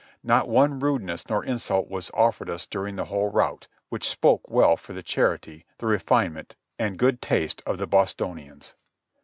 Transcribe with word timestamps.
Not 0.23 0.49
one 0.49 0.79
rudeness 0.79 1.29
nor 1.29 1.43
insult 1.45 1.87
was 1.87 2.09
offered 2.15 2.49
us 2.49 2.65
during 2.65 2.95
the 2.95 3.05
whole 3.05 3.29
route, 3.29 3.67
which 3.89 4.09
spoke 4.09 4.49
well 4.49 4.75
for 4.75 4.93
the 4.93 5.03
charity, 5.03 5.63
the 5.77 5.85
refinement 5.85 6.55
and 6.79 6.97
good 6.97 7.21
taste 7.21 7.61
of 7.67 7.77
the 7.77 7.85
Bostonians. 7.85 8.73